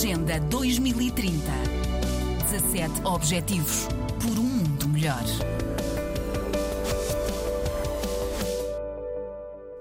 Agenda 0.00 0.40
2030. 0.40 1.30
17 2.50 3.04
Objetivos 3.04 3.86
por 4.18 4.38
um 4.38 4.44
mundo 4.44 4.88
melhor. 4.88 5.22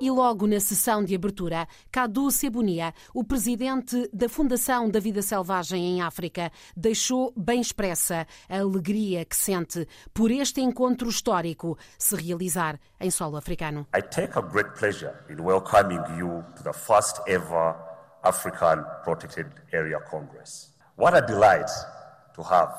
E 0.00 0.10
logo 0.10 0.46
na 0.46 0.58
sessão 0.58 1.04
de 1.04 1.14
abertura, 1.14 1.68
Cadu 1.92 2.30
Cebunia, 2.30 2.94
o 3.12 3.22
presidente 3.24 4.08
da 4.10 4.26
Fundação 4.26 4.88
da 4.88 4.98
Vida 5.00 5.20
Selvagem 5.20 5.84
em 5.84 6.00
África, 6.00 6.50
deixou 6.74 7.34
bem 7.36 7.60
expressa 7.60 8.26
a 8.48 8.58
alegria 8.58 9.22
que 9.22 9.36
sente 9.36 9.86
por 10.14 10.30
este 10.30 10.62
encontro 10.62 11.10
histórico 11.10 11.76
se 11.98 12.16
realizar 12.16 12.80
em 12.98 13.10
solo 13.10 13.36
africano. 13.36 13.86
I 13.94 14.00
take 14.00 14.32
a 14.38 14.40
great 14.40 14.78
pleasure 14.78 15.12
in 15.28 15.42
welcoming 15.42 16.00
you 16.16 16.42
to 16.56 16.62
the 16.62 16.72
first 16.72 17.20
ever 17.28 17.85
African 18.26 18.84
Protected 19.04 19.46
Area 19.72 19.98
Congress. 20.10 20.70
What 20.96 21.16
a 21.16 21.24
delight 21.24 21.70
to 22.34 22.42
have 22.42 22.74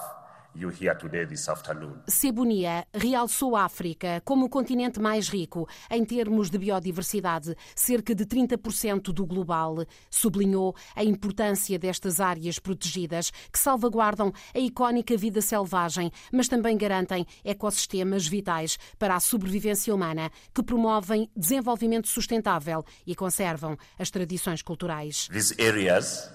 you 0.57 0.69
here 0.69 0.95
today 0.95 1.25
this 1.25 1.47
afternoon. 1.47 2.01
Cebunia 2.07 2.85
realçou 2.93 3.55
a 3.55 3.65
África 3.65 4.21
como 4.25 4.45
o 4.45 4.49
continente 4.49 4.99
mais 4.99 5.29
rico 5.29 5.67
em 5.89 6.03
termos 6.03 6.49
de 6.49 6.57
biodiversidade, 6.57 7.55
cerca 7.75 8.15
de 8.15 8.25
30% 8.25 9.13
do 9.13 9.25
global. 9.25 9.85
Sublinhou 10.09 10.75
a 10.95 11.03
importância 11.03 11.77
destas 11.77 12.19
áreas 12.19 12.59
protegidas 12.59 13.31
que 13.51 13.59
salvaguardam 13.59 14.33
a 14.53 14.59
icónica 14.59 15.15
vida 15.15 15.41
selvagem, 15.41 16.11
mas 16.31 16.47
também 16.47 16.77
garantem 16.77 17.25
ecossistemas 17.45 18.27
vitais 18.27 18.77
para 18.97 19.15
a 19.15 19.19
sobrevivência 19.19 19.93
humana, 19.93 20.31
que 20.53 20.63
promovem 20.63 21.29
desenvolvimento 21.35 22.07
sustentável 22.07 22.83
e 23.05 23.15
conservam 23.15 23.77
as 23.99 24.09
tradições 24.09 24.61
culturais. 24.61 25.27
These 25.31 25.55
areas 25.61 26.31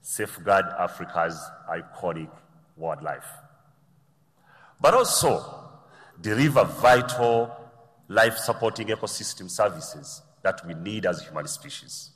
safeguard 0.00 0.68
Africa's 0.78 1.36
iconic 1.68 2.30
wildlife, 2.76 3.26
but 4.80 4.94
also 4.94 5.70
deliver 6.20 6.64
vital 6.64 7.56
life 8.08 8.36
supporting 8.36 8.88
ecosystem 8.88 9.50
services 9.50 10.22
that 10.42 10.64
we 10.66 10.74
need 10.74 11.06
as 11.06 11.22
human 11.22 11.46
species. 11.46 12.10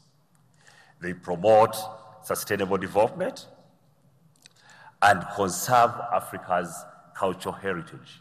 They 1.01 1.15
promote 1.15 1.77
sustainable 2.23 2.77
development 2.77 3.47
and 5.03 5.25
conserve 5.35 5.93
Africa's 6.13 6.85
cultural 7.17 7.55
heritage. 7.55 8.21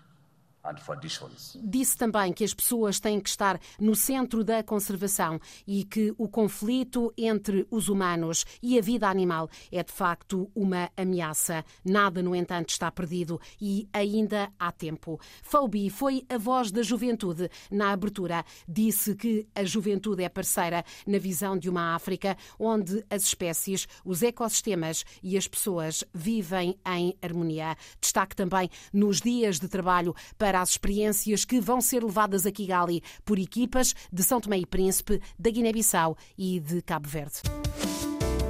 Disse 1.63 1.97
também 1.97 2.33
que 2.33 2.43
as 2.43 2.53
pessoas 2.53 2.99
têm 2.99 3.19
que 3.19 3.29
estar 3.29 3.59
no 3.79 3.95
centro 3.95 4.43
da 4.43 4.61
conservação 4.61 5.39
e 5.65 5.83
que 5.83 6.13
o 6.17 6.27
conflito 6.27 7.13
entre 7.17 7.65
os 7.71 7.87
humanos 7.87 8.45
e 8.61 8.77
a 8.77 8.81
vida 8.81 9.07
animal 9.07 9.49
é 9.71 9.81
de 9.83 9.91
facto 9.91 10.51
uma 10.53 10.89
ameaça. 10.97 11.63
Nada, 11.83 12.21
no 12.21 12.35
entanto, 12.35 12.69
está 12.69 12.91
perdido 12.91 13.39
e 13.59 13.87
ainda 13.93 14.51
há 14.59 14.71
tempo. 14.71 15.19
Phoebe 15.41 15.89
foi 15.89 16.25
a 16.29 16.37
voz 16.37 16.71
da 16.71 16.81
juventude 16.81 17.49
na 17.71 17.91
abertura. 17.91 18.43
Disse 18.67 19.15
que 19.15 19.47
a 19.55 19.63
juventude 19.63 20.23
é 20.23 20.29
parceira 20.29 20.83
na 21.07 21.17
visão 21.17 21.57
de 21.57 21.69
uma 21.69 21.95
África 21.95 22.37
onde 22.57 23.03
as 23.09 23.23
espécies, 23.23 23.87
os 24.03 24.21
ecossistemas 24.23 25.05
e 25.23 25.37
as 25.37 25.47
pessoas 25.47 26.03
vivem 26.13 26.77
em 26.85 27.15
harmonia. 27.21 27.77
Destaque 28.01 28.35
também 28.35 28.69
nos 28.91 29.21
dias 29.21 29.59
de 29.59 29.67
trabalho 29.67 30.13
para 30.37 30.48
para 30.49 30.61
as 30.61 30.69
experiências 30.69 31.45
que 31.45 31.61
vão 31.61 31.79
ser 31.79 32.03
levadas 32.03 32.43
a 32.43 32.51
Kigali 32.51 33.03
por 33.23 33.37
equipas 33.37 33.93
de 34.11 34.23
São 34.23 34.41
Tomé 34.41 34.57
e 34.57 34.65
Príncipe, 34.65 35.21
da 35.37 35.51
Guiné-Bissau 35.51 36.17
e 36.35 36.59
de 36.59 36.81
Cabo 36.81 37.07
Verde. 37.07 37.41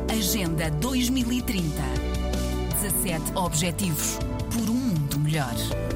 Agenda 0.10 0.72
2030. 0.72 1.62
17 3.04 3.38
Objetivos 3.38 4.18
por 4.50 4.70
um 4.70 4.76
mundo 4.76 5.20
melhor. 5.20 5.89